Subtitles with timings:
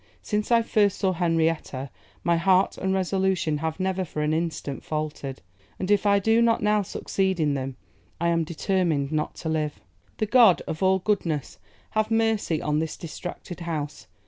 [0.23, 1.91] Since I first saw Henrietta,
[2.23, 5.43] my heart and resolution have never for an instant faltered;
[5.77, 7.75] and if I do not now succeed in them
[8.19, 9.79] I am determined not to live.'
[10.17, 11.59] 'The God of all goodness
[11.91, 14.07] have mercy on this distracted house!